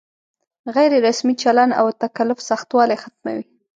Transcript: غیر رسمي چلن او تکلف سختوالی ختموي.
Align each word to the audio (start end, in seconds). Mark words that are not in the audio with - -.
غیر 0.75 0.91
رسمي 1.07 1.33
چلن 1.43 1.69
او 1.79 1.85
تکلف 2.03 2.39
سختوالی 2.49 2.97
ختموي. 3.03 3.43